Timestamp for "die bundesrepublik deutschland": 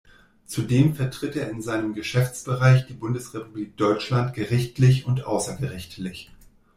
2.87-4.33